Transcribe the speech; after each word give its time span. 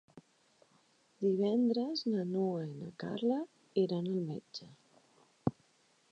Divendres 1.25 2.01
na 2.13 2.23
Noa 2.29 2.63
i 2.69 2.69
na 2.79 2.89
Carla 3.03 3.37
iran 3.81 4.09
al 4.15 4.23
metge. 4.31 4.71